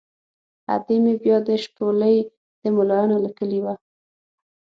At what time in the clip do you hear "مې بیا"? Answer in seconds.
1.03-1.37